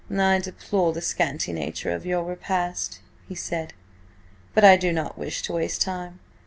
[0.09, 3.75] "I deplore the scanty nature of your repast," he said.
[4.55, 6.19] "But I do not wish to waste time.